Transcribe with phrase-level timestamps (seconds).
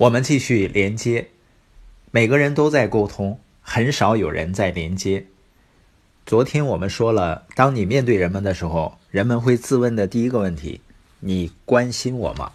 [0.00, 1.28] 我们继续连接，
[2.10, 5.26] 每个人都在沟通，很少有人在连接。
[6.24, 10.80] 昨天我们说了，当你面对人们的时候，人们会自问的第一个问题：
[11.18, 12.52] 你关心我吗？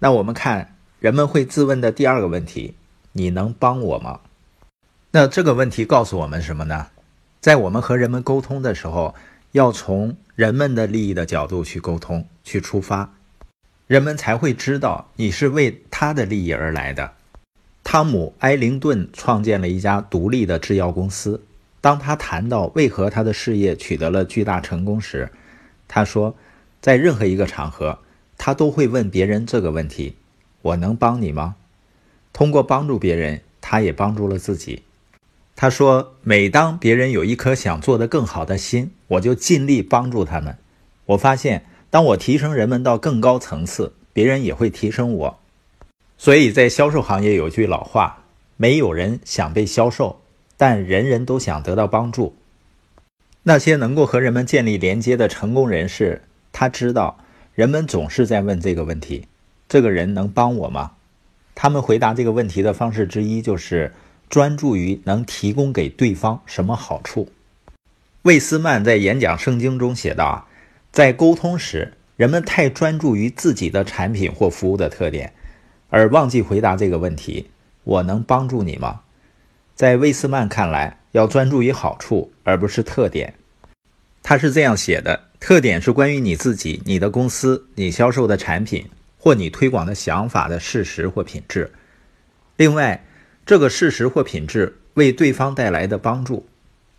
[0.00, 2.74] 那我们看人们会自问的第二个问题：
[3.12, 4.20] 你能帮我吗？
[5.12, 6.88] 那这个问题告诉我们什么呢？
[7.40, 9.14] 在我们和人们沟通的时候，
[9.52, 13.14] 要从人们的利益的角度去沟通，去出发。
[13.86, 17.12] 人们才会知道你是为他的利益而来的。
[17.84, 21.42] 汤姆·埃灵顿创建了一家独立的制药公司。
[21.82, 25.30] 当他谈到为何他的事业取得了巨大成功时，
[25.86, 26.34] 他说，
[26.80, 27.98] 在任何一个场合，
[28.38, 30.16] 他都会问别人这个问题
[30.62, 31.56] ：“我能帮你吗？”
[32.32, 34.84] 通过帮助别人，他也帮助了自己。
[35.54, 40.56] 他说：“每当别人有一颗想做得更好的心，我就尽力帮助他们。
[41.04, 45.39] 我发现。”当我提升人们到更高层次，别人也会提升我。
[46.20, 48.24] 所以在销售行业有句老话：
[48.58, 50.20] 没有人想被销售，
[50.58, 52.34] 但人人都想得到帮助。
[53.44, 56.20] 那些能够和人们建立连接的成功人士，
[56.52, 57.16] 他知道
[57.54, 59.28] 人们总是在问这个问题：
[59.66, 60.90] 这个人能帮我吗？
[61.54, 63.94] 他们回答这个问题的方式之一就是
[64.28, 67.30] 专注于能提供给对方什么好处。
[68.20, 70.46] 魏斯曼在演讲圣经中写道。
[70.92, 75.32] 在沟通时，人们太专注于自己的产品或服务的特点，
[75.90, 77.50] 而忘记回答这个问题
[77.84, 79.02] ：“我能帮助你吗？”
[79.76, 83.34] 在魏斯曼看来，要专注于好处，而不是特点。
[84.22, 91.70] 他是这样写的：“特点是关于你自己、你的公司、你销售的产品或你推广的想法的事实或品质。
[92.56, 93.04] 另外，
[93.44, 96.46] 这个事实或品质为对方带来的帮助，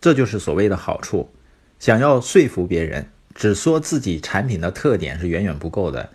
[0.00, 1.30] 这就是所谓的好处。
[1.78, 6.10] 想要说服别人。”只说自己产品的特点是远远不够的，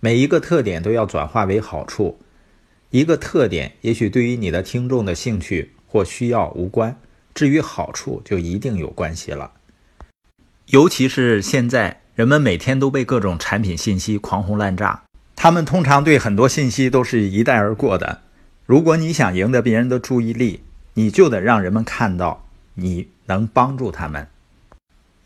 [0.00, 2.18] 每一个特点都要转化为好处。
[2.90, 6.96] 一个特点也许对于你的听众的兴趣或需要无关，
[7.34, 9.52] 至于好处就一定有关系了。
[10.66, 15.02] 尤其是现在，人们每天都被各种产品信息狂轰滥炸，
[15.34, 18.22] 他们通常对很多信息都是一带而过的。
[18.64, 20.60] 如果你想赢得别人的注意力，
[20.94, 24.28] 你就得让人们看到你能帮助他们。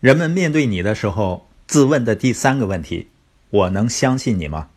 [0.00, 3.09] 人们面对你的时候，自问的第三个问题：
[3.52, 4.68] 我能相信你吗？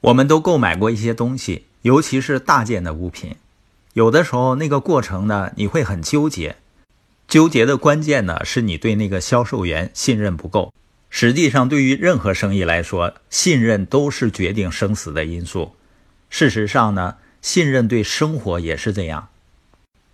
[0.00, 3.36] 我们都购买过一些东西，尤其是大件的物品。
[3.92, 6.56] 有的时候，那个过程呢，你会很纠结。
[7.28, 10.72] 纠结的关键呢，是你对那个销售员信任不够。
[11.10, 15.76] 实际上，对于任何生意来说，信任都是决定生死的因素。
[16.30, 19.28] 事实上呢，信任对生活也是这样。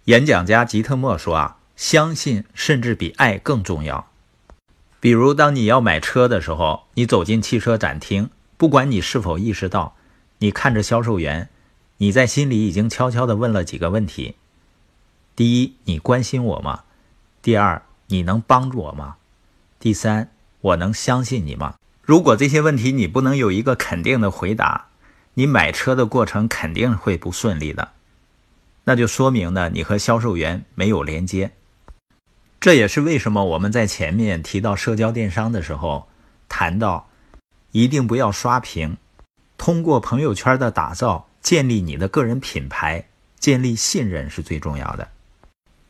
[0.06, 4.09] 演讲家吉特莫说：“啊，相信甚至比爱更重要。”
[5.00, 8.28] 比如，当你要买车的时候，你走进汽车展厅，
[8.58, 9.96] 不管你是否意识到，
[10.38, 11.48] 你看着销售员，
[11.96, 14.36] 你在心里已经悄悄地问了几个问题：
[15.34, 16.84] 第一，你关心我吗？
[17.40, 19.16] 第二，你能帮助我吗？
[19.78, 21.76] 第三，我能相信你吗？
[22.02, 24.88] 如果这些问题你不能有一个肯定的回答，
[25.32, 27.92] 你买车的过程肯定会不顺利的，
[28.84, 31.52] 那就说明呢，你和销售员没有连接。
[32.60, 36.08] 这也是为什么我们在前面提到社交电商的时候，
[36.46, 37.08] 谈到
[37.72, 38.98] 一定不要刷屏，
[39.56, 43.06] 通过朋友圈的打造建立你的个人品牌，
[43.38, 45.08] 建立信任是最重要的。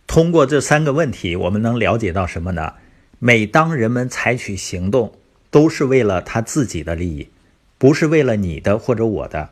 [0.07, 2.75] 通过这三个问题，我们能了解到什么呢？
[3.19, 5.13] 每当人们采取行动，
[5.51, 7.31] 都是为了他自己的利益，
[7.79, 9.51] 不是为了你的或者我的。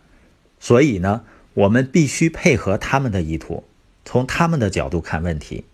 [0.61, 1.23] 所以呢，
[1.55, 3.65] 我们必须配合他们的意图，
[4.05, 5.65] 从他们的角度看问题。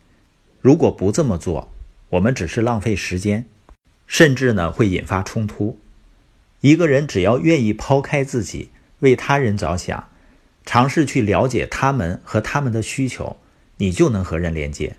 [0.65, 1.71] 如果不这么做，
[2.09, 3.45] 我们只是浪费时间，
[4.07, 5.79] 甚至呢会引发冲突。
[6.63, 8.71] 一个人只要愿意抛开自己，
[9.01, 10.09] 为他人着想，
[10.65, 13.37] 尝试去了解他们和他们的需求，
[13.77, 14.97] 你就能和人连接。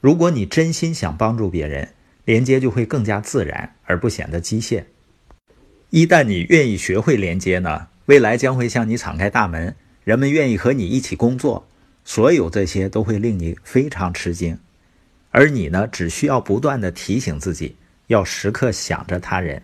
[0.00, 1.90] 如果你真心想帮助别人，
[2.24, 4.86] 连接就会更加自然，而不显得机械。
[5.90, 11.68] 一旦你愿意学会连接呢，未来将会向你敞开大门，人们愿意和你一起工作，
[12.04, 14.58] 所有这些都会令你非常吃惊。
[15.30, 17.76] 而你呢，只需要不断的提醒自己，
[18.08, 19.62] 要时刻想着他人。